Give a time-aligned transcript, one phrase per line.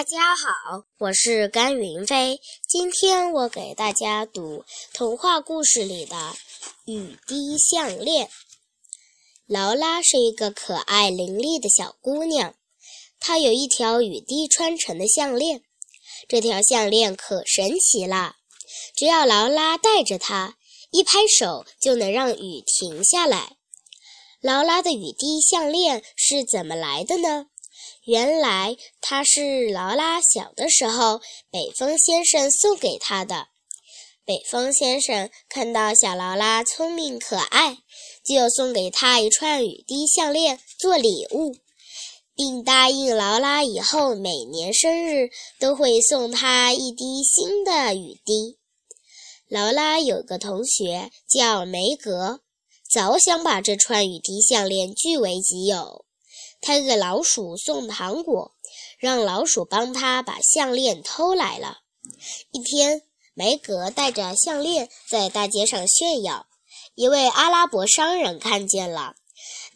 [0.00, 2.40] 大家好，我是甘云飞。
[2.66, 6.16] 今天我给大家读童话故事里的
[6.86, 8.26] 《雨滴项链》。
[9.46, 12.54] 劳拉是一个可爱伶俐的小姑娘，
[13.20, 15.64] 她有一条雨滴穿成的项链。
[16.26, 18.36] 这条项链可神奇了，
[18.96, 20.56] 只要劳拉戴着它，
[20.92, 23.58] 一拍手就能让雨停下来。
[24.40, 27.48] 劳拉的雨滴项链是怎么来的呢？
[28.06, 33.48] 原来它是劳拉小的时候，北风先生送给她的。
[34.24, 37.78] 北风先生看到小劳拉聪明可爱，
[38.24, 41.56] 就送给她一串雨滴项链做礼物，
[42.34, 48.58] 并答应劳拉以后每年生日都会送她一滴新的雨滴。
[49.48, 52.40] 劳拉有个同学叫梅格，
[52.88, 56.04] 早想把这串雨滴项链据为己有。
[56.60, 58.54] 他给老鼠送糖果，
[58.98, 61.78] 让老鼠帮他把项链偷来了。
[62.50, 63.02] 一天，
[63.34, 66.46] 梅格带着项链在大街上炫耀，
[66.94, 69.14] 一位阿拉伯商人看见了。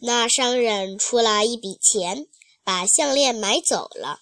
[0.00, 2.26] 那商人出了一笔钱，
[2.62, 4.20] 把项链买走了。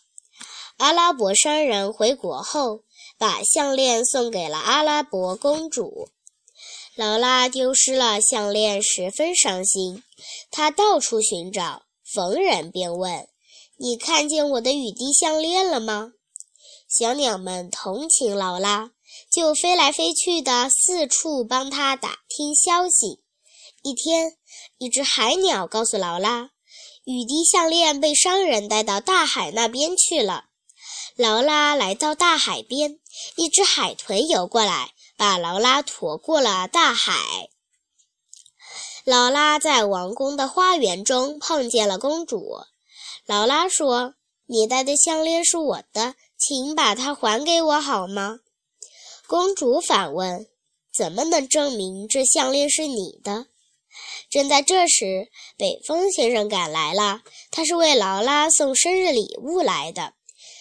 [0.77, 2.83] 阿拉伯商人回国后，
[3.19, 6.09] 把项链送给了阿拉伯公主。
[6.95, 10.03] 劳拉丢失了项链，十分伤心，
[10.51, 11.83] 她到处寻找。
[12.15, 13.29] 逢人便问
[13.79, 16.13] ：“你看见我的雨滴项链了吗？”
[16.89, 18.91] 小鸟们同情劳拉，
[19.31, 23.23] 就飞来飞去的四处帮她打听消息。
[23.83, 24.37] 一天，
[24.79, 26.51] 一只海鸟告诉劳拉，
[27.05, 30.45] 雨滴项链被商人带到大海那边去了。
[31.17, 32.99] 劳拉来到大海边，
[33.37, 37.13] 一只海豚游过来，把劳拉驮过了大海。
[39.05, 42.61] 劳拉在王宫的花园中碰见了公主。
[43.27, 44.15] 劳拉说
[44.47, 48.39] ：“你戴的项链是我的，请把它还给我好吗？”
[49.27, 50.47] 公主反问
[50.95, 53.47] ：“怎么能证明这项链是你的？”
[54.31, 57.23] 正在这时，北风先生赶来了。
[57.51, 60.15] 他是为劳拉送生日礼物来的。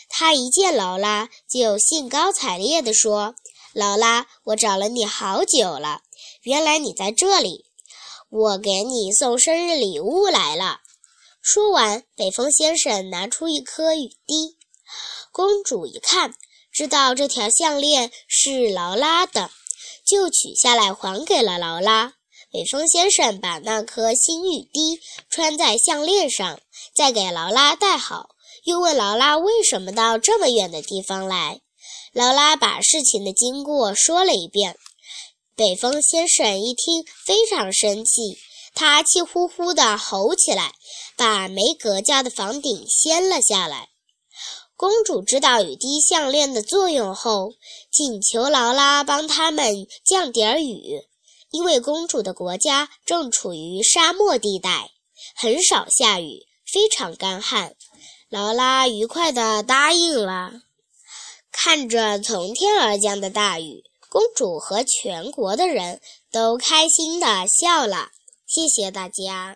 [0.09, 3.35] 他一见劳拉，就兴高采烈地说
[3.73, 6.01] ：“劳拉，我找了你好久了，
[6.41, 7.65] 原来你在这里。”
[8.31, 10.79] 我给你送生日礼物来了。
[11.41, 14.55] 说完，北风先生拿出一颗雨滴。
[15.33, 16.33] 公主一看，
[16.71, 19.51] 知道这条项链是劳拉的，
[20.07, 22.13] 就取下来还给了劳拉。
[22.49, 26.61] 北风先生把那颗新雨滴穿在项链上，
[26.95, 28.29] 再给劳拉戴好，
[28.63, 31.59] 又问劳拉为什么到这么远的地方来。
[32.13, 34.77] 劳拉把事情的经过说了一遍。
[35.61, 38.35] 北风先生一听，非常生气，
[38.73, 40.73] 他气呼呼地吼起来，
[41.15, 43.89] 把梅格家的房顶掀了下来。
[44.75, 47.51] 公主知道雨滴项链的作用后，
[47.91, 51.03] 请求劳拉帮他们降点雨，
[51.51, 54.89] 因为公主的国家正处于沙漠地带，
[55.35, 57.75] 很少下雨，非常干旱。
[58.29, 60.53] 劳拉愉快地答应了。
[61.51, 63.83] 看着从天而降的大雨。
[64.11, 66.01] 公主和全国的人
[66.33, 68.09] 都开心地笑了。
[68.45, 69.55] 谢谢大家。